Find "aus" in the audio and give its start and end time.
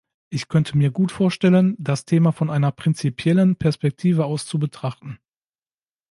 4.25-4.47